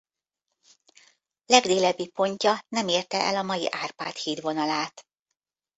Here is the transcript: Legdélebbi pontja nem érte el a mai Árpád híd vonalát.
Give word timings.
Legdélebbi 1.45 2.07
pontja 2.07 2.59
nem 2.67 2.87
érte 2.87 3.17
el 3.17 3.35
a 3.35 3.41
mai 3.43 3.67
Árpád 3.71 4.15
híd 4.15 4.41
vonalát. 4.41 5.05